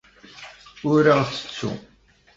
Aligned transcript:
Ur 0.91 1.03
aɣ-ttettu! 1.13 1.71